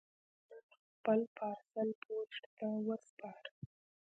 [0.03, 0.61] ما نن
[0.93, 3.51] خپل پارسل پوسټ ته وسپاره.